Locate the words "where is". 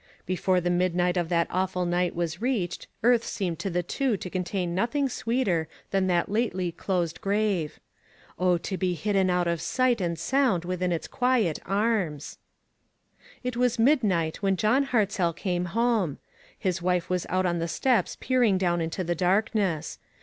8.53-8.61